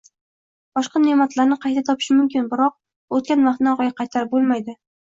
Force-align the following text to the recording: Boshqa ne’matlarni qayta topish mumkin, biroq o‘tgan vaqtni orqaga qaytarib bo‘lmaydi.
Boshqa 0.79 1.01
ne’matlarni 1.03 1.59
qayta 1.67 1.85
topish 1.91 2.09
mumkin, 2.17 2.51
biroq 2.55 3.17
o‘tgan 3.21 3.49
vaqtni 3.51 3.75
orqaga 3.77 3.99
qaytarib 4.03 4.37
bo‘lmaydi. 4.37 4.81